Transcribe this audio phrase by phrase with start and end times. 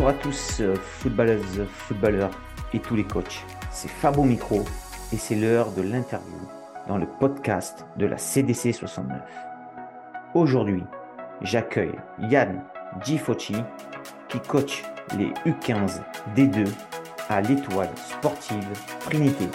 [0.00, 2.30] Bonjour à tous, euh, footballeuses, footballeurs
[2.72, 3.44] et tous les coachs.
[3.70, 4.64] C'est Fabo Micro
[5.12, 6.40] et c'est l'heure de l'interview
[6.88, 9.20] dans le podcast de la CDC 69.
[10.32, 10.84] Aujourd'hui,
[11.42, 12.62] j'accueille Yann
[13.04, 13.56] Gifochi
[14.30, 14.84] qui coach
[15.18, 16.00] les U15
[16.34, 16.66] D2
[17.28, 19.50] à l'étoile sportive Trinité.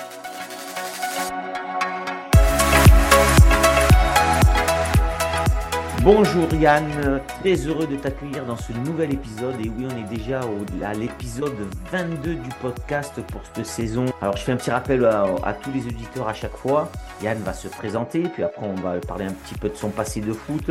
[6.06, 9.56] Bonjour Yann, très heureux de t'accueillir dans ce nouvel épisode.
[9.60, 10.40] Et oui, on est déjà
[10.84, 11.56] à l'épisode
[11.92, 14.06] 22 du podcast pour cette saison.
[14.22, 16.92] Alors je fais un petit rappel à, tous les auditeurs à chaque fois.
[17.24, 20.22] Yann va se présenter, puis après on va parler un petit peu de son passé
[20.22, 20.70] de foot,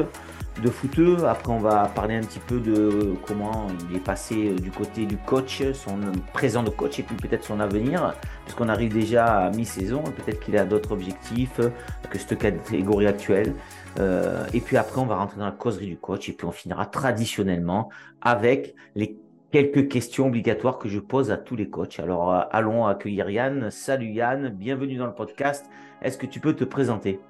[0.63, 1.27] de footeux.
[1.27, 5.17] Après on va parler un petit peu de comment il est passé du côté du
[5.17, 5.99] coach, son
[6.33, 8.15] présent de coach et puis peut-être son avenir,
[8.45, 10.05] puisqu'on arrive déjà à mi-saison.
[10.05, 11.61] Peut-être qu'il a d'autres objectifs
[12.09, 13.53] que cette catégorie actuelle.
[13.99, 16.53] Euh, et puis après, on va rentrer dans la causerie du coach et puis on
[16.53, 19.19] finira traditionnellement avec les
[19.51, 22.01] quelques questions obligatoires que je pose à tous les coachs.
[22.01, 23.71] Alors, euh, allons accueillir Yann.
[23.71, 25.71] Salut Yann, bienvenue dans le podcast.
[26.03, 27.21] Est-ce que tu peux te présenter?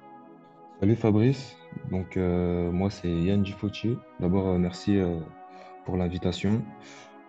[0.79, 1.55] Salut Fabrice.
[1.91, 3.97] Donc, euh, moi, c'est Yann Gifochi.
[4.19, 4.99] D'abord, merci
[5.85, 6.61] pour l'invitation.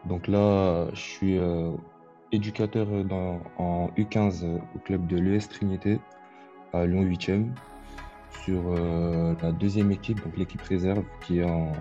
[0.07, 1.39] Donc là, je suis
[2.33, 2.89] éducateur
[3.59, 5.99] en U15 au club de l'ES Trinité
[6.73, 7.49] à Lyon 8e
[8.45, 11.73] sur euh, la deuxième équipe, donc l'équipe réserve qui est en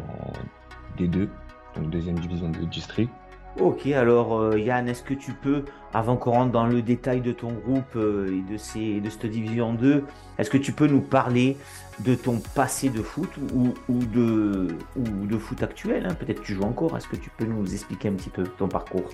[0.97, 1.27] D2,
[1.75, 3.11] donc deuxième division de district.
[3.59, 7.31] Ok, alors euh, Yann, est-ce que tu peux, avant qu'on rentre dans le détail de
[7.31, 10.03] ton groupe euh, et de, ces, de cette division 2,
[10.37, 11.55] est-ce que tu peux nous parler
[11.99, 16.15] de ton passé de foot ou, de, ou de foot actuel hein?
[16.15, 18.67] Peut-être que tu joues encore, est-ce que tu peux nous expliquer un petit peu ton
[18.67, 19.09] parcours?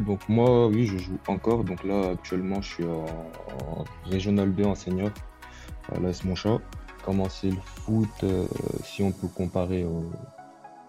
[0.00, 1.62] Donc moi, oui, je joue encore.
[1.62, 3.04] Donc là, actuellement, je suis en,
[3.68, 5.10] en Régional 2 en senior
[6.00, 6.58] laisse mon chat.
[7.04, 8.46] Commencer le foot, euh,
[8.84, 9.84] si on peut comparer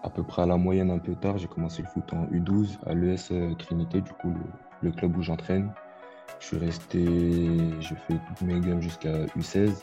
[0.04, 2.78] à peu près à la moyenne un peu tard, j'ai commencé le foot en U12
[2.86, 4.32] à l'ES euh, Trinité, du coup
[4.82, 5.72] le, club où j'entraîne.
[6.40, 7.04] Je suis resté,
[7.80, 9.82] j'ai fait toutes mes games jusqu'à U16.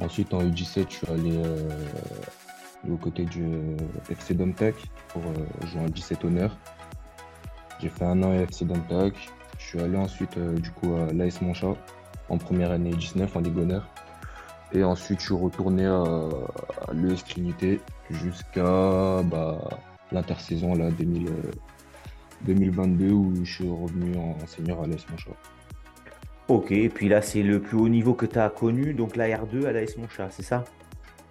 [0.00, 1.68] Ensuite en U17, je suis allé euh,
[2.90, 3.44] aux côtés du
[4.10, 4.74] FC Domtech
[5.08, 5.22] pour
[5.66, 6.56] jouer en 17 honneur.
[7.78, 9.14] J'ai fait un an à FC Domtech.
[9.58, 11.74] Je suis allé ensuite du coup à l'AS Monchat
[12.30, 13.58] en première année 19 en Ligue
[14.72, 16.04] et ensuite, je suis retourné à,
[16.92, 19.58] l'ES Trinité jusqu'à bah,
[20.12, 20.74] l'intersaison
[22.46, 25.32] 2022 où je suis revenu en senior à l'ES Monchat.
[26.46, 29.28] Ok, et puis là, c'est le plus haut niveau que tu as connu, donc la
[29.28, 30.64] R2 à l'AS Monchat, c'est ça?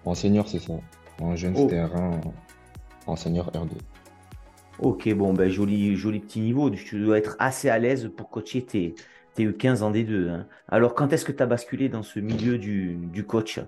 [0.04, 0.74] En senior, c'est ça.
[1.20, 1.60] En jeune, oh.
[1.60, 2.20] c'était R1,
[3.06, 3.70] en senior R2.
[4.78, 6.70] Ok, bon, ben, joli, joli petit niveau.
[6.70, 8.94] Tu dois être assez à l'aise pour coacher tes,
[9.34, 10.28] tu eu 15 ans des deux.
[10.28, 10.46] Hein.
[10.68, 13.60] Alors, quand est-ce que tu as basculé dans ce milieu du, coach?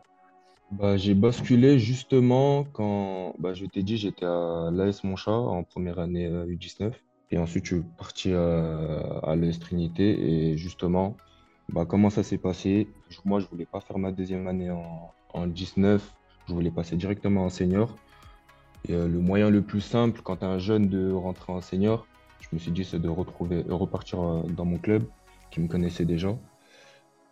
[0.70, 5.98] Bah, J'ai basculé justement quand bah, je t'ai dit j'étais à l'AS Monchat en première
[5.98, 6.84] année U19.
[6.84, 6.90] Euh,
[7.30, 10.50] et ensuite, je suis parti à, à l'AS Trinité.
[10.52, 11.16] Et justement,
[11.68, 12.88] bah, comment ça s'est passé?
[13.24, 16.14] Moi, je voulais pas faire ma deuxième année en, en 19.
[16.48, 17.96] Je voulais passer directement en senior.
[18.88, 21.60] Et euh, le moyen le plus simple quand tu es un jeune de rentrer en
[21.60, 22.06] senior,
[22.40, 25.04] je me suis dit, c'est de retrouver, repartir euh, dans mon club
[25.52, 26.36] qui me connaissait déjà.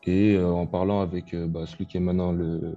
[0.05, 2.77] Et euh, en parlant avec euh, bah, celui qui est maintenant le,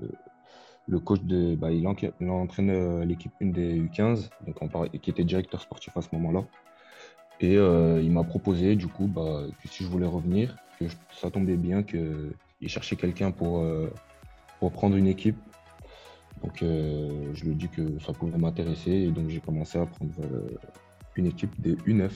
[0.87, 1.55] le coach de.
[1.55, 6.09] Bah, il, entraîne euh, l'équipe une des U15, donc qui était directeur sportif à ce
[6.13, 6.43] moment-là.
[7.39, 11.57] Et il m'a proposé, du coup, bah, que si je voulais revenir, que ça tombait
[11.57, 12.33] bien qu'il
[12.67, 13.65] cherchait quelqu'un pour,
[14.59, 15.35] pour prendre une équipe.
[16.41, 18.91] Donc, je lui ai dit que ça pouvait m'intéresser.
[18.91, 20.13] Et donc, j'ai commencé à prendre
[21.17, 22.11] une équipe de U9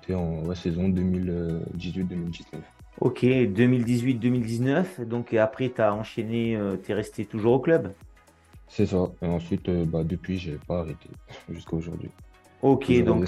[0.00, 2.60] c'était en saison 2018-2019.
[3.00, 5.04] Ok, 2018-2019.
[5.04, 7.92] Donc après, tu as enchaîné, euh, tu es resté toujours au club?
[8.68, 9.10] C'est ça.
[9.22, 11.08] Et ensuite, euh, bah, depuis, j'ai pas arrêté
[11.50, 12.10] jusqu'à aujourd'hui.
[12.62, 13.24] Ok, donc.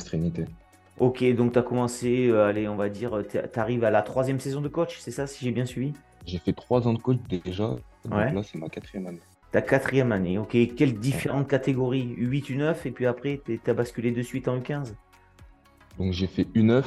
[0.98, 4.38] Ok, donc tu as commencé, euh, allez, on va dire, tu arrives à la troisième
[4.38, 5.94] saison de coach, c'est ça, si j'ai bien suivi?
[6.26, 7.76] J'ai fait trois ans de coach déjà.
[8.04, 9.20] Donc là, c'est ma quatrième année.
[9.52, 10.56] Ta quatrième année, ok.
[10.76, 14.92] Quelles différentes catégories U8, U9, et puis après, tu as basculé de suite en U15
[15.98, 16.84] donc j'ai fait U9,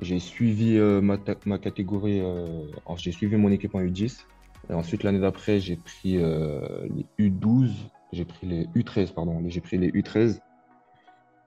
[0.00, 2.64] j'ai suivi euh, ma, ma, catégorie, euh,
[2.96, 4.20] j'ai suivi mon équipe en U10.
[4.68, 6.86] Et ensuite l'année d'après j'ai pris euh,
[7.18, 7.70] les U12,
[8.12, 10.40] j'ai pris les U13 pardon, j'ai pris les U13.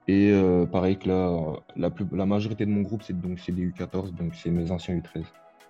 [0.09, 0.33] Et
[0.69, 4.49] pareil que la, la majorité de mon groupe c'est donc c'est des U14, donc c'est
[4.49, 5.23] mes anciens U13.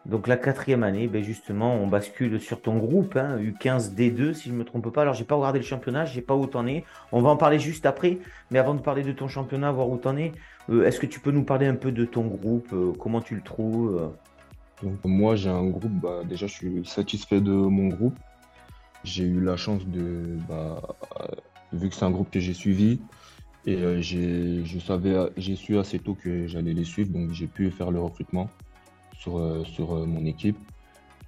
[0.06, 4.50] Donc la quatrième année, ben justement, on bascule sur ton groupe, hein, U15 D2 si
[4.50, 5.04] je ne me trompe pas.
[5.04, 6.84] Alors j'ai pas regardé le championnat, je sais pas où t'en es.
[7.14, 8.20] On va en parler juste après.
[8.52, 10.34] Mais avant de parler de ton championnat, voir où t'en es,
[10.70, 13.36] euh, est-ce que tu peux nous parler un peu de ton groupe euh, Comment tu
[13.36, 14.14] le trouves
[14.84, 14.90] euh?
[15.06, 18.18] Moi j'ai un groupe, bah, déjà je suis satisfait de mon groupe.
[19.06, 20.82] J'ai eu la chance de, bah,
[21.72, 23.00] vu que c'est un groupe que j'ai suivi,
[23.66, 27.72] Et j'ai, je savais, j'ai su assez tôt que j'allais les suivre, donc j'ai pu
[27.72, 28.50] faire le recrutement
[29.24, 30.58] sur, euh, sur euh, mon équipe.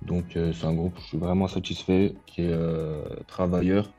[0.02, 2.56] Donc c'est un groupe, je suis vraiment satisfait, qui est
[3.26, 3.90] travailleur,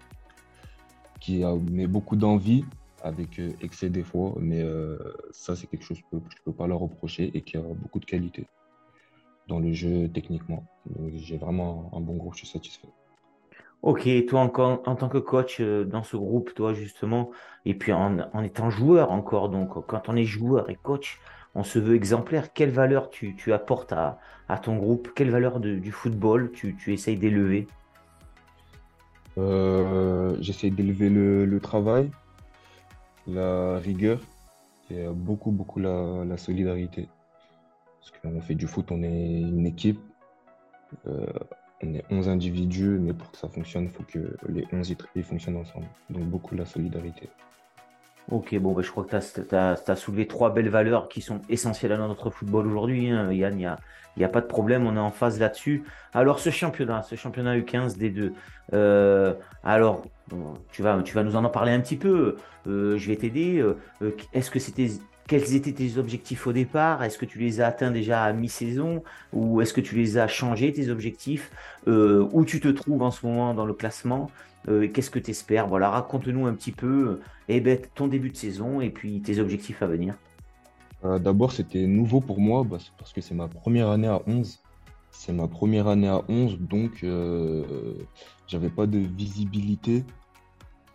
[1.21, 2.65] qui a met beaucoup d'envie
[3.03, 4.63] avec excès fois, mais
[5.33, 7.99] ça c'est quelque chose que je ne peux pas leur reprocher et qui a beaucoup
[7.99, 8.47] de qualité
[9.49, 10.65] dans le jeu techniquement.
[10.85, 12.89] Donc j'ai vraiment un bon groupe, je suis satisfait.
[13.83, 17.31] Ok, toi en, en tant que coach euh, dans ce groupe, toi justement,
[17.65, 21.21] et puis en, étant joueur encore, donc quand on est joueur et coach,
[21.57, 22.53] on se veut exemplaire.
[22.53, 24.19] Quelle valeur tu, apportes à,
[24.63, 25.11] ton groupe?
[25.15, 27.67] Quelle valeur du football tu, essayes d'élever?
[29.39, 32.11] Euh, J'essaie d'élever le, travail,
[33.27, 34.21] la rigueur
[34.91, 37.09] et beaucoup, beaucoup la, solidarité.
[38.01, 40.01] Parce qu'on fait du foot, on est une équipe.
[41.09, 41.27] Euh,
[41.83, 45.25] on est 11 individus, mais pour que ça fonctionne, il faut que les 11 ils
[45.25, 45.87] fonctionnent ensemble.
[46.11, 47.29] Donc beaucoup la solidarité.
[48.31, 51.93] Ok, bon, bah, je crois que tu as, soulevé trois belles valeurs qui sont essentielles
[51.93, 53.11] à notre football aujourd'hui.
[53.11, 53.33] Hein.
[53.33, 53.79] Yann, il n'y a,
[54.21, 55.85] a, pas de problème, on est en phase là-dessus.
[56.13, 58.33] Alors, ce championnat, ce championnat U15 des deux,
[58.73, 60.03] euh, alors,
[60.73, 62.37] tu, vas, tu vas nous en parler un petit peu.
[62.67, 63.59] Euh, je vais t'aider.
[63.59, 63.77] Euh,
[64.33, 64.89] est-ce que c'était
[65.27, 67.03] quels étaient tes objectifs au départ?
[67.03, 69.03] Est-ce que tu les as atteints déjà à mi-saison?
[69.33, 71.51] Ou est-ce que tu les as changés, tes objectifs?
[71.89, 74.31] Euh, Où tu te trouves en ce moment dans le classement?
[74.69, 78.37] Euh, Qu'est-ce que tu espères Voilà, raconte-nous un petit peu eh ben, ton début de
[78.37, 80.15] saison et puis tes objectifs à venir.
[81.05, 84.61] Euh, d'abord, c'était nouveau pour moi bah, parce que c'est ma première année à 11.
[85.11, 87.05] C'est ma première année à 11, donc
[88.47, 90.05] j'avais pas de visibilité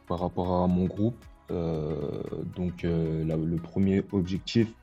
[0.07, 1.15] par rapport à mon groupe.
[1.51, 2.21] Euh,
[2.55, 4.73] donc euh, le premier objectif,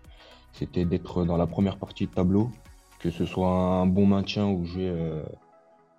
[0.53, 2.51] c'était d'être dans la première partie de tableau,
[2.99, 5.23] que ce soit un bon maintien ou jouer, euh,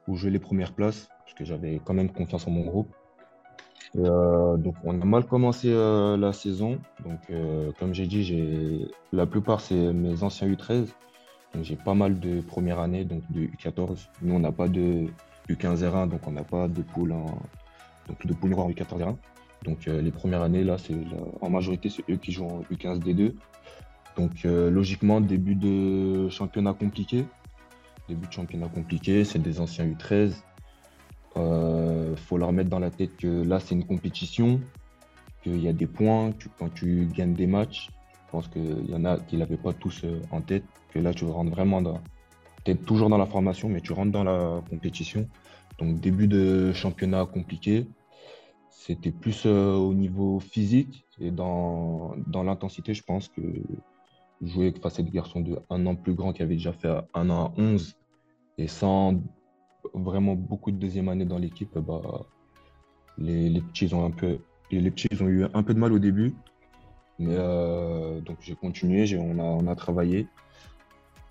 [0.08, 2.94] ou jouer les premières places, parce que j'avais quand même confiance en mon groupe.
[3.96, 6.80] donc on a mal commencé la saison.
[7.04, 7.22] Donc
[7.80, 10.88] comme j'ai dit, la plupart c'est mes anciens U13.
[11.54, 14.10] Donc j'ai pas mal de première année, donc de U14.
[14.22, 15.08] Nous on n'a pas de
[15.50, 17.26] U15 R1, donc on n'a pas de poule en
[18.08, 19.16] donc de poule en U14 R1.
[19.64, 20.96] Donc euh, les premières années, là, c'est
[21.42, 23.34] en majorité, c'est eux qui jouent en U15 D2.
[24.18, 27.26] Donc euh, logiquement, début de championnat compliqué.
[28.08, 30.34] Début de championnat compliqué, c'est des anciens U13.
[31.36, 34.60] Il euh, faut leur mettre dans la tête que là, c'est une compétition,
[35.44, 37.90] qu'il y a des points, quand tu gagnes des matchs,
[38.26, 41.14] je pense qu'il y en a qui ne l'avaient pas tous en tête, que là,
[41.14, 42.02] tu rentres vraiment dans.
[42.66, 45.28] Tu es toujours dans la formation, mais tu rentres dans la compétition.
[45.78, 47.88] Donc, début de championnat compliqué.
[48.80, 53.42] C'était plus euh, au niveau physique et dans, dans l'intensité, je pense que
[54.42, 57.30] jouer face à des garçons de un an plus grands qui avaient déjà fait un
[57.30, 57.98] an à 11
[58.58, 59.22] et sans
[59.94, 62.26] vraiment beaucoup de deuxième année dans l'équipe, bah,
[63.18, 64.40] les, les, petits ont un peu
[64.72, 66.34] les petits ont eu un peu de mal au début.
[67.20, 70.26] Mais euh, donc j'ai continué, on, a, on a travaillé.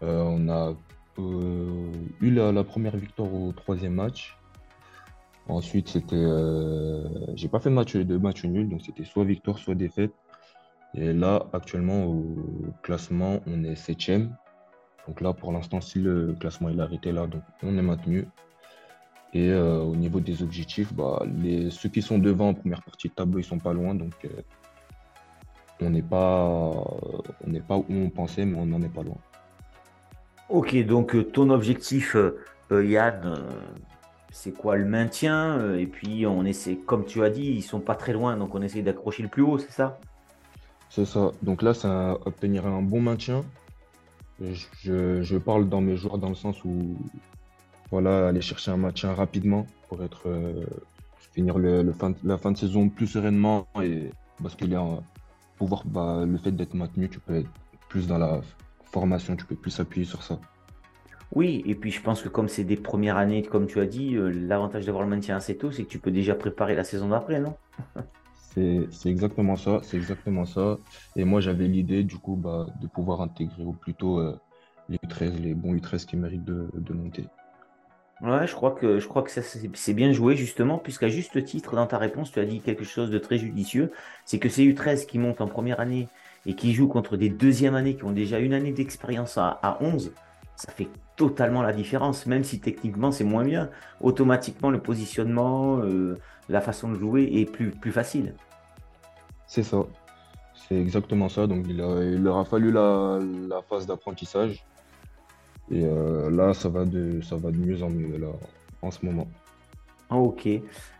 [0.02, 0.74] Euh, on a
[2.20, 4.36] eu la, première victoire au troisième match.
[5.48, 6.14] Ensuite, c'était.
[6.14, 7.02] Euh,
[7.34, 10.12] j'ai pas fait de match, de match nul, donc c'était soit victoire, soit défaite.
[10.94, 12.36] Et là, actuellement, au
[12.82, 14.36] classement, on est septième.
[15.06, 18.26] Donc là, pour l'instant, si le classement est arrêté là, donc on est maintenu.
[19.32, 23.08] Et euh, au niveau des objectifs, bah, les, ceux qui sont devant en première partie
[23.08, 23.94] de tableau, ils sont pas loin.
[23.94, 24.28] Donc euh,
[25.80, 26.74] on n'est pas,
[27.46, 29.18] on n'est pas où on pensait, mais on n'en est pas loin.
[30.50, 32.16] Ok, donc ton objectif,
[32.70, 33.38] Yann,
[34.30, 37.80] c'est quoi le maintien euh, Et puis on essaie, comme tu as dit, ils sont
[37.80, 39.98] pas très loin, donc on essaie d'accrocher le plus haut, c'est ça?
[40.90, 41.32] C'est ça.
[41.42, 43.44] Donc là, ça obtenir un bon maintien.
[44.40, 46.96] Je, parle dans mes joueurs dans le sens où
[47.90, 50.64] voilà, aller chercher un maintien rapidement pour être euh,
[51.32, 55.02] finir la fin de saison plus sereinement et basculer en
[55.56, 57.50] pouvoir bah, le fait d'être maintenu, tu peux être
[57.88, 58.40] plus dans la
[58.92, 60.38] formation, tu peux plus appuyer sur ça.
[61.34, 64.16] Oui, et puis je pense que comme c'est des premières années, comme tu as dit,
[64.16, 67.08] euh, l'avantage d'avoir le maintien assez tôt, c'est que tu peux déjà préparer la saison
[67.08, 67.54] d'après, non?
[68.90, 70.78] C'est exactement ça, c'est exactement ça.
[71.14, 74.36] Et moi, j'avais l'idée, du coup, bah, de pouvoir intégrer au plus tôt euh,
[74.88, 77.26] les U13, les bons U13 qui méritent de, monter.
[78.20, 81.86] Ouais, je crois que, je crois que c'est bien joué, justement, puisqu'à juste titre, dans
[81.86, 83.92] ta réponse, tu as dit quelque chose de très judicieux.
[84.24, 86.08] C'est que ces U13 qui montent en première année
[86.44, 89.78] et qui jouent contre des deuxièmes années qui ont déjà une année d'expérience à, à
[89.80, 90.12] 11,
[90.58, 93.70] ça fait totalement la différence, même si techniquement c'est moins bien.
[94.00, 98.34] Automatiquement, le positionnement, euh, la façon de jouer est plus, plus facile.
[99.46, 99.84] C'est ça.
[100.54, 101.46] C'est exactement ça.
[101.46, 103.20] Donc, il, leur a fallu la,
[103.68, 104.64] phase d'apprentissage.
[105.70, 108.32] Et euh, là, ça va, de, ça va de mieux en mieux là,
[108.82, 109.28] en ce moment.
[110.10, 110.48] Ok,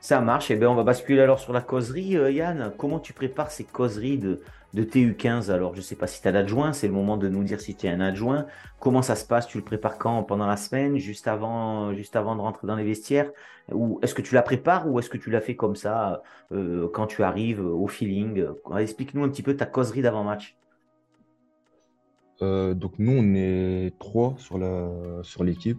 [0.01, 0.53] ça marche.
[0.53, 2.17] Et bien, on va basculer alors sur la causerie.
[2.17, 4.41] Euh, Yann, comment tu prépares ces causeries de,
[4.75, 5.51] de TU15?
[5.51, 7.61] Alors, je ne sais pas si tu as l'adjoint, c'est le moment de nous dire
[7.61, 8.47] si tu es un adjoint.
[8.81, 9.47] Comment ça se passe?
[9.47, 10.23] Tu le prépares quand?
[10.23, 13.31] Pendant la semaine, juste avant, juste avant de rentrer dans les vestiaires?
[13.73, 16.23] Ou est-ce que tu la prépares ou est-ce que tu la fais comme ça
[16.53, 18.47] euh, quand tu arrives au feeling?
[18.77, 20.57] Explique-nous un petit peu ta causerie d'avant-match.
[22.41, 24.59] Euh, donc nous, on est trois sur
[25.45, 25.79] l'équipe.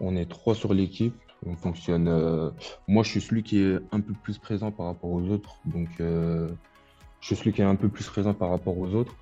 [0.00, 1.14] On est trois sur l'équipe.
[1.46, 2.08] On fonctionne.
[2.08, 2.50] euh,
[2.88, 5.58] Moi, je suis celui qui est un peu plus présent par rapport aux autres.
[5.64, 6.48] Donc, euh,
[7.22, 9.16] je suis celui qui est un peu plus présent par rapport aux autres.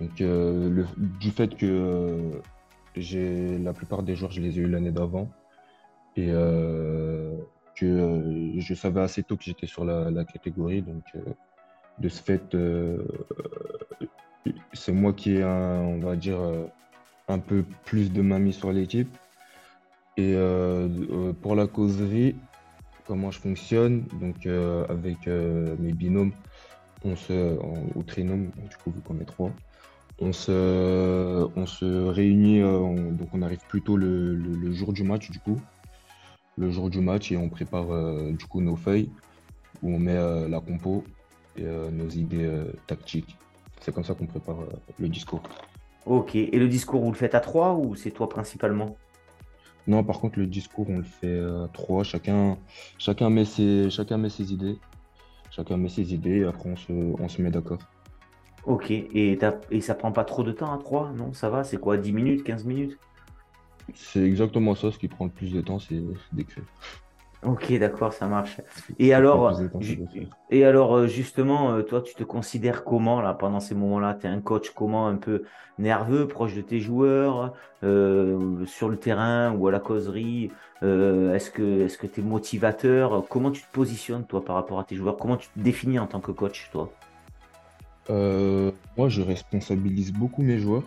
[0.00, 2.40] Donc, euh, du fait que
[2.96, 5.30] euh, la plupart des joueurs, je les ai eu l'année d'avant
[6.16, 7.36] et euh,
[7.76, 10.80] que je savais assez tôt que j'étais sur la, catégorie.
[10.80, 11.04] Donc,
[11.98, 12.56] de ce fait,
[14.72, 16.38] c'est moi qui ai un, on va dire,
[17.28, 19.14] un peu plus de main sur l'équipe.
[20.16, 20.36] Et
[21.42, 22.36] pour la causerie,
[23.06, 24.06] comment je fonctionne?
[24.88, 26.32] Avec mes binômes,
[27.04, 29.50] on se, en- au trinôme, du coup, vu qu'on est trois,
[30.20, 34.92] on se, on se réunit, euh, on- donc on arrive plutôt le, le- le jour
[34.92, 35.60] du match, du coup,
[36.56, 39.10] le jour du match, et on prépare euh, du coup nos feuilles,
[39.82, 41.04] où on met euh, la compo
[41.56, 42.50] et nos idées
[42.88, 43.36] tactiques.
[43.80, 44.56] C'est comme ça qu'on prépare
[44.98, 45.42] le discours.
[46.06, 46.34] Ok.
[46.34, 48.96] Et le discours, vous le faites à trois ou c'est toi principalement?
[49.86, 52.02] Non, par contre, le discours, on le fait à trois.
[52.02, 52.56] Chacun,
[52.98, 54.78] chacun met ses, chacun met ses idées.
[55.54, 57.78] Chacun met ses idées et après, on se, on se met d'accord.
[58.66, 58.90] Ok.
[58.90, 59.38] Et,
[59.70, 61.12] et ça prend pas trop de temps à trois?
[61.12, 61.62] Non, ça va?
[61.62, 61.96] C'est quoi?
[61.96, 62.98] 10 minutes, 15 minutes?
[63.94, 64.90] C'est exactement ça.
[64.90, 66.64] Ce qui prend le plus de temps, c'est d'écrire.
[67.44, 68.60] Ok, d'accord, ça marche.
[68.98, 69.60] Et alors,
[70.50, 74.14] et euh, justement, euh, toi, tu te considères comment là pendant ces moments-là?
[74.14, 75.06] Tu es un coach comment?
[75.08, 75.42] Un peu
[75.78, 80.50] nerveux, proche de tes joueurs, euh, sur le terrain ou à la causerie?
[80.82, 83.24] Euh, est-ce que est-ce que tu es motivateur?
[83.28, 85.16] Comment tu te positionnes toi par rapport à tes joueurs?
[85.16, 86.90] Comment tu te définis en tant que coach, toi?
[88.10, 90.84] Euh, moi, je responsabilise beaucoup mes joueurs.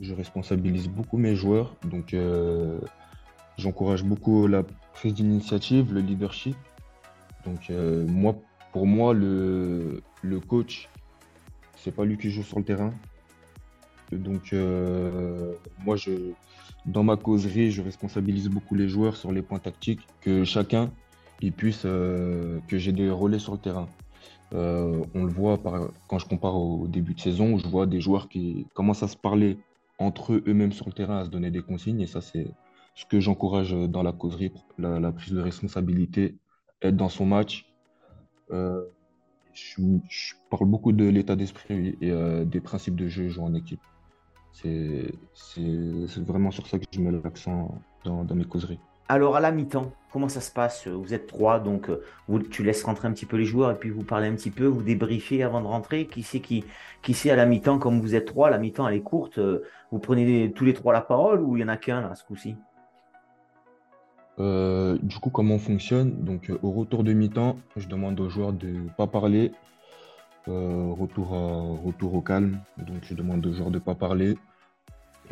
[0.00, 1.74] Je responsabilise beaucoup mes joueurs.
[1.84, 2.78] Donc, euh,
[3.58, 6.56] j'encourage beaucoup la prise d'initiative, le leadership.
[7.44, 8.36] Donc, euh, moi,
[8.72, 10.88] pour moi, le, le coach,
[11.76, 12.92] c'est pas lui qui joue sur le terrain.
[14.12, 15.52] Donc, euh,
[15.84, 16.10] moi, je,
[16.86, 20.90] dans ma causerie, je responsabilise beaucoup les joueurs sur les points tactiques, que chacun,
[21.40, 23.88] il puisse, euh, que j'ai des relais sur le terrain.
[24.52, 28.00] On le voit par- quand je compare au début de saison, où je vois des
[28.00, 29.58] joueurs qui commencent à se parler
[29.98, 32.46] entre eux eux-mêmes sur le terrain, à se donner des consignes, et ça, c'est
[32.94, 36.36] ce que j'encourage dans la causerie, la, prise de responsabilité,
[36.82, 37.66] être dans son match.
[38.50, 38.84] Euh,
[39.52, 43.80] je, parle beaucoup de l'état d'esprit et euh, des principes de jeu jouer en équipe.
[44.52, 45.12] C'est
[46.18, 48.78] vraiment sur ça que je mets l'accent dans, mes causeries.
[49.08, 50.86] Alors à la mi-temps, comment ça se passe?
[50.86, 52.02] Vous êtes trois, donc euh,
[52.50, 54.64] tu laisses rentrer un petit peu les joueurs et puis vous parlez un petit peu,
[54.64, 56.06] vous débriefez avant de rentrer.
[56.06, 56.64] Qui c'est qui,
[57.02, 59.64] qui c'est à la mi-temps, comme vous êtes trois, la mi-temps elle est courte, euh,
[59.90, 62.24] vous prenez tous les trois la parole ou il y en a qu'un là ce
[62.24, 62.56] coup-ci?
[64.40, 66.24] Euh, du coup, comment on fonctionne?
[66.24, 69.52] Donc, euh, au retour de mi-temps, je demande aux joueurs de ne pas parler.
[70.48, 71.28] Euh, retour,
[71.84, 72.58] retour au calme.
[72.78, 74.36] Donc, je demande aux joueurs de ne pas parler.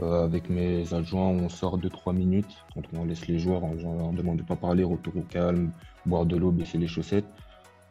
[0.01, 2.65] Avec mes adjoints, on sort deux trois minutes.
[2.75, 5.71] Donc, on laisse les joueurs, on, demande de ne pas parler, retour au calme,
[6.07, 7.27] boire de l'eau, baisser les chaussettes.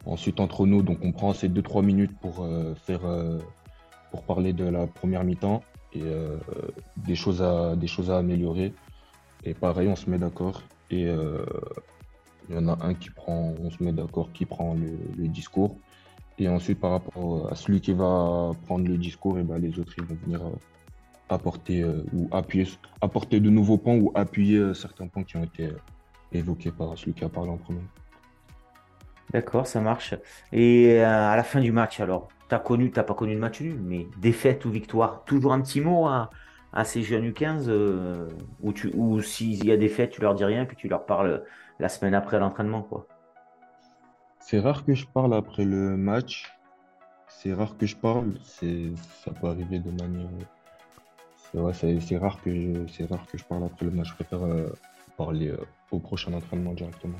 [0.04, 2.44] Ensuite, entre nous, donc on prend ces deux trois minutes pour
[2.84, 3.02] faire,
[4.10, 6.02] pour parler de la première mi-temps et
[6.96, 8.74] des choses à, des choses à améliorer.
[9.44, 10.60] Et pareil, on se met d'accord.
[10.92, 11.44] Et euh,
[12.48, 15.26] il y en a un qui prend, on se met d'accord, qui prend le, le
[15.26, 15.76] discours.
[16.38, 19.94] Et ensuite, par rapport à celui qui va prendre le discours, et ben, les autres
[19.96, 20.50] ils vont venir euh,
[21.30, 22.68] apporter euh, ou appuyer,
[23.00, 25.70] apporter de nouveaux points ou appuyer certains points qui ont été
[26.30, 27.80] évoqués par celui qui a parlé en premier.
[29.30, 30.14] D'accord, ça marche.
[30.52, 33.78] Et à la fin du match, alors, t'as connu, t'as pas connu de match nul,
[33.80, 36.28] mais défaite ou victoire, toujours un petit mot à,
[36.72, 38.28] à ces jeunes U15 euh,
[38.60, 41.44] ou tu, ou s'il y a défaite, tu leur dis rien, puis tu leur parles
[41.78, 43.06] la semaine après l'entraînement, quoi.
[44.40, 46.52] C'est rare que je parle après le match.
[47.28, 48.34] C'est rare que je parle.
[48.44, 48.90] C'est,
[49.24, 50.28] ça peut arriver de manière.
[51.36, 54.08] C'est ouais, c'est c'est rare que je, c'est rare que je parle après le match.
[54.08, 54.68] Je préfère euh,
[55.16, 55.56] parler euh,
[55.90, 57.18] au prochain entraînement directement.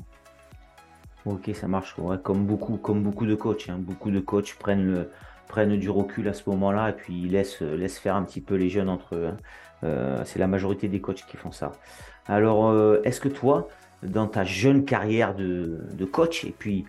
[1.25, 1.97] Ok, ça marche.
[1.97, 3.69] ouais, comme beaucoup, comme beaucoup de coachs.
[3.69, 3.77] hein.
[3.79, 5.09] Beaucoup de coachs prennent le,
[5.47, 8.69] prennent du recul à ce moment-là et puis laissent, laissent faire un petit peu les
[8.69, 9.27] jeunes entre eux.
[9.27, 9.37] hein.
[9.83, 11.73] Euh, c'est la majorité des coachs qui font ça.
[12.27, 13.67] Alors, euh, est-ce que toi,
[14.01, 16.85] dans ta jeune carrière de, de coach et puis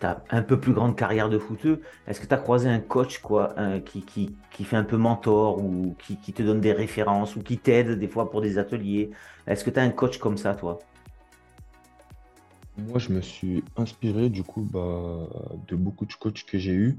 [0.00, 3.20] ta un peu plus grande carrière de footeux, est-ce que tu as croisé un coach
[3.20, 7.36] quoi, qui, qui, qui fait un peu mentor ou qui, qui te donne des références
[7.36, 9.10] ou qui t'aide des fois pour des ateliers?
[9.46, 10.78] Est-ce que tu as un coach comme ça, toi?
[12.78, 15.26] Moi, je me suis inspiré du coup bah,
[15.68, 16.98] de beaucoup de coachs que j'ai eus.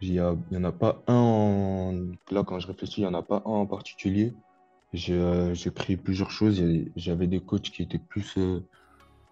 [0.00, 3.04] Il y a, il y en a pas un en- Là, quand je réfléchis, il
[3.04, 4.34] n'y en a pas un en particulier.
[4.92, 6.62] J'ai pris plusieurs choses.
[6.96, 8.60] J'avais des coachs qui étaient plus, euh,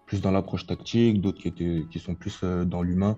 [0.05, 3.17] plus dans l'approche tactique, d'autres qui qui sont plus euh, dans l'humain.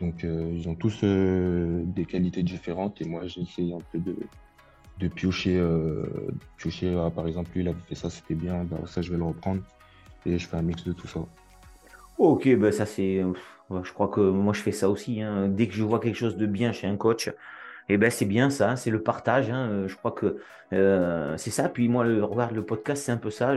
[0.00, 3.00] Donc, euh, ils ont tous des qualités différentes.
[3.00, 4.16] Et moi, j'ai essayé un peu de,
[4.98, 5.58] de piocher,
[6.58, 6.94] piocher.
[6.98, 8.64] ah, par exemple, lui, il avait fait ça, c'était bien.
[8.64, 9.62] Bah, ça, je vais le reprendre.
[10.26, 11.20] Et je fais un mix de tout ça.
[12.18, 13.22] Ok, ben ça c'est.
[13.70, 15.22] Je crois que moi je fais ça aussi.
[15.22, 15.48] hein.
[15.48, 17.30] Dès que je vois quelque chose de bien chez un coach,
[17.88, 19.50] eh ben c'est bien ça, c'est le partage.
[19.50, 19.68] hein.
[19.70, 20.38] Euh, Je crois que
[20.72, 21.68] euh, c'est ça.
[21.68, 23.54] Puis moi, le, regarde le podcast, c'est un peu ça.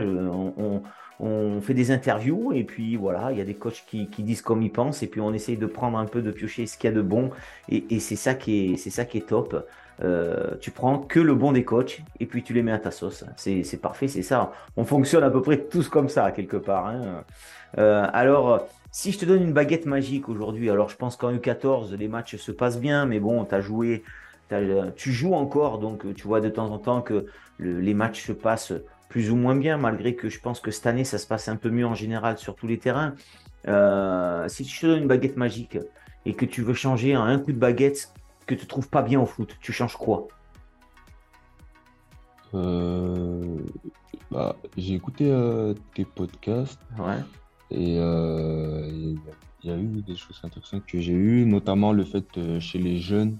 [1.22, 4.62] On, fait des interviews et puis voilà, il y a des coachs qui, disent comme
[4.62, 6.92] ils pensent et puis on essaye de prendre un peu de piocher ce qu'il y
[6.92, 7.30] a de bon
[7.68, 9.66] et, c'est ça qui est, ça qui est top.
[10.02, 12.90] Euh, tu prends que le bon des coachs et puis tu les mets à ta
[12.90, 13.24] sauce.
[13.36, 14.52] C'est, parfait, c'est ça.
[14.76, 16.86] On fonctionne à peu près tous comme ça quelque part.
[16.86, 17.22] hein.
[17.76, 22.08] Alors, si je te donne une baguette magique aujourd'hui, alors je pense qu'en U14, les
[22.08, 24.02] matchs se passent bien, mais bon, t'as joué,
[24.48, 27.26] t'as- tu joues encore, donc tu vois de temps en temps que
[27.58, 28.72] le- les matchs se passent
[29.08, 31.56] plus ou moins bien, malgré que je pense que cette année, ça se passe un
[31.56, 33.14] peu mieux en général sur tous les terrains.
[33.68, 35.78] Euh, si je te donne une baguette magique
[36.26, 38.12] et que tu veux changer en un coup de baguette
[38.46, 40.26] que tu trouves pas bien au foot, tu changes quoi?
[42.54, 43.56] Euh,
[44.30, 47.18] bah, j'ai écouté euh, tes podcasts Ouais.
[47.70, 48.82] Et euh,
[49.62, 52.78] il y, a eu des choses intéressantes que j'ai eues, notamment le fait euh, chez
[52.78, 53.38] les jeunes,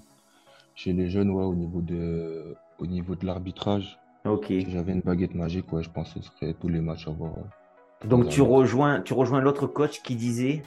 [0.75, 3.99] chez les jeunes, ouais, au niveau de, au niveau de l'arbitrage.
[4.23, 4.45] Ok.
[4.47, 7.31] Si j'avais une baguette magique, ouais, je pense que ce serait tous les matchs avoir
[7.31, 8.57] euh, Donc tu arbitres.
[8.57, 10.63] rejoins, tu rejoins l'autre coach qui disait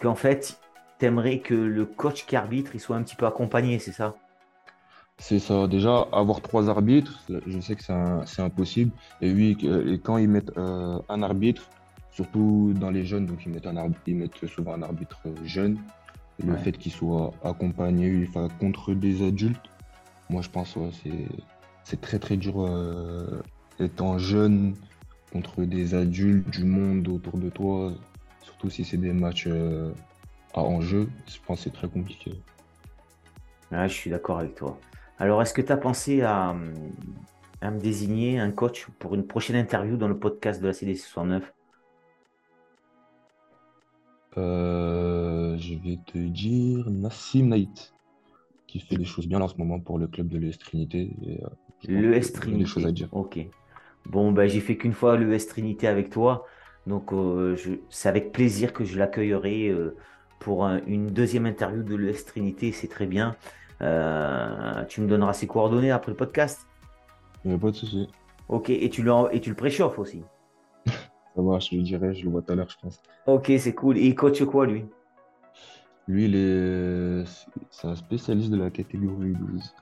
[0.00, 0.58] qu'en fait,
[0.98, 4.14] t'aimerais que le coach qui arbitre, il soit un petit peu accompagné, c'est ça?
[5.18, 5.66] C'est ça.
[5.66, 8.90] Déjà, avoir trois arbitres, je sais que c'est impossible.
[9.20, 11.68] Et oui, et quand ils mettent euh, un arbitre,
[12.12, 15.78] surtout dans les jeunes, donc ils mettent un arbitre, ils mettent souvent un arbitre jeune.
[16.38, 16.58] Et le Ouais.
[16.58, 19.66] fait qu'il soit accompagné, enfin, contre des adultes,
[20.30, 21.28] moi je pense ouais, c'est
[21.84, 23.42] c'est très très dur euh,
[23.80, 24.74] étant jeune
[25.32, 27.92] contre des adultes, du monde autour de toi,
[28.42, 29.92] surtout si c'est des matchs euh,
[30.54, 32.32] à enjeu, je pense que c'est très compliqué.
[33.70, 34.78] Ouais, je suis d'accord avec toi.
[35.18, 36.54] Alors, est-ce que tu as pensé à,
[37.60, 40.98] à me désigner un coach pour une prochaine interview dans le podcast de la CDC
[40.98, 41.52] 69?
[44.38, 47.92] Euh, je vais te dire Nassim Naït,
[48.66, 51.10] qui fait des choses bien en ce moment pour le club de l'ES Trinité.
[51.26, 51.34] Euh,
[51.80, 52.92] je pense Le que S il a des choses à Trinité.
[52.92, 53.08] dire.
[53.12, 53.38] Ok.
[54.06, 56.46] Bon, ben, j'ai fait qu'une fois le S Trinité avec toi.
[56.86, 59.96] Donc, euh, je- c'est avec plaisir que je l'accueillerai euh,
[60.40, 62.72] pour un- une deuxième interview de l'ES Trinité.
[62.72, 63.36] C'est très bien.
[64.88, 66.66] Tu me donneras ses coordonnées après le podcast?
[67.44, 68.08] Il n'y a pas de souci.
[68.48, 68.70] Ok.
[68.70, 70.22] Et tu le, et tu le préchauffes aussi.
[71.34, 73.00] Ça va, je lui dirai, je le vois tout à l'heure, je pense.
[73.26, 73.96] Ok, c'est cool.
[73.98, 74.84] Et il coach quoi, lui?
[76.08, 77.24] Lui, il est,
[77.70, 79.74] c'est un spécialiste de la catégorie 12.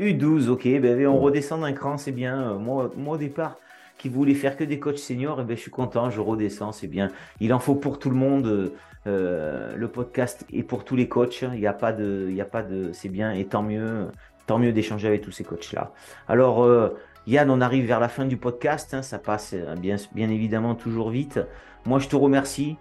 [0.00, 1.24] U12, ok, ben, ben, on Ouais.
[1.24, 2.52] redescend d'un cran, c'est bien.
[2.52, 3.56] Euh, Moi, moi, au départ,
[3.98, 6.86] qui voulais faire que des coachs seniors, eh ben, je suis content, je redescends, c'est
[6.86, 7.08] bien.
[7.40, 8.72] Il en faut pour tout le monde.
[9.06, 11.42] euh, le podcast est pour tous les coachs.
[11.42, 13.32] Il n'y a pas de, il y a pas de, c'est bien.
[13.32, 14.08] Et tant mieux,
[14.46, 15.92] tant mieux d'échanger avec tous ces coachs-là.
[16.28, 16.90] Alors, euh,
[17.28, 18.94] Yann, on arrive vers la fin du podcast.
[18.94, 21.38] hein, ça passe euh, bien, évidemment toujours vite.
[21.84, 22.78] Moi, je te remercie.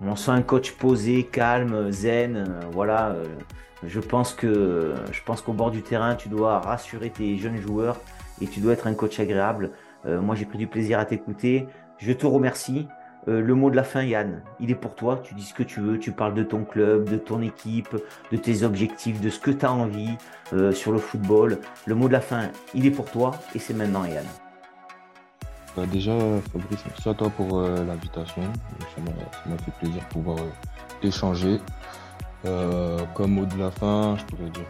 [0.00, 2.36] On sent un coach posé, calme, zen.
[2.36, 3.08] euh, voilà.
[3.08, 3.24] euh,
[3.84, 7.96] je pense que je pense qu'au bord du terrain, tu dois rassurer tes jeunes joueurs
[8.40, 9.72] et tu dois être un coach agréable.
[10.04, 11.66] Moi, j'ai pris du plaisir à t'écouter.
[11.98, 12.88] Je te remercie.
[13.26, 15.20] Euh, le mot de la fin, Yann, il est pour toi.
[15.22, 15.98] Tu dis ce que tu veux.
[15.98, 17.96] Tu parles de ton club, de ton équipe,
[18.30, 20.16] de tes objectifs, de ce que tu as envie
[20.52, 21.58] euh, sur le football.
[21.86, 24.24] Le mot de la fin, il est pour toi et c'est maintenant, Yann.
[25.76, 26.12] Bah, déjà,
[26.52, 28.42] Fabrice, merci à toi pour euh, l'invitation.
[28.94, 29.02] Ça
[29.50, 30.38] m'a, fait plaisir de pouvoir
[31.02, 31.60] échanger.
[33.14, 34.62] Comme mot de la fin, je pourrais dire,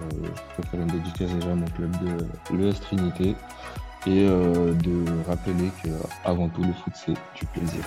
[0.72, 3.36] je une dédicace déjà à mon club de l'ES Trinité
[4.08, 5.90] et euh, de rappeler que
[6.24, 7.84] avant tout le foot c'est du plaisir.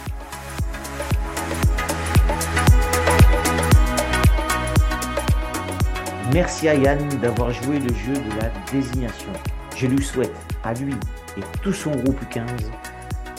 [6.32, 9.32] Merci à Yann d'avoir joué le jeu de la désignation.
[9.76, 10.94] Je lui souhaite à lui
[11.38, 12.46] et tout son groupe 15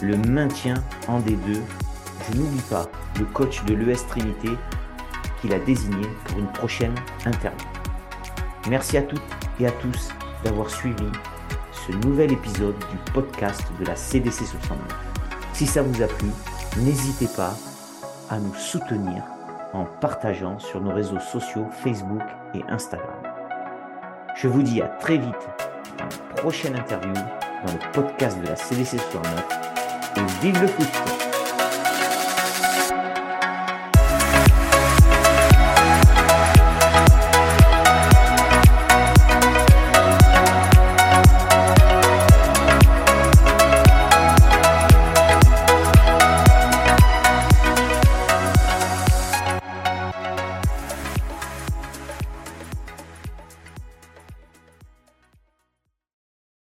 [0.03, 0.75] le maintien
[1.07, 1.61] en D2.
[2.27, 2.87] Je n'oublie pas
[3.19, 4.51] le coach de l'ES Trinité
[5.41, 6.95] qu'il a désigné pour une prochaine
[7.27, 7.69] interview.
[8.69, 9.23] Merci à toutes
[9.61, 10.11] et à tous
[10.45, 11.07] d'avoir suivi
[11.87, 14.79] ce nouvel épisode du podcast de la CDC 69.
[15.53, 16.29] Si ça vous a plu,
[16.79, 17.55] n'hésitez pas
[18.31, 19.25] à nous soutenir
[19.73, 22.23] en partageant sur nos réseaux sociaux Facebook
[22.55, 23.17] et Instagram.
[24.37, 25.49] Je vous dis à très vite
[25.99, 29.45] dans la prochaine interview dans le podcast de la CDC 69
[30.17, 31.32] et vive le foot